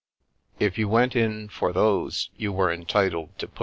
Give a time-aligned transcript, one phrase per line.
[0.59, 3.59] If you went in for those, you were entitled to put" P.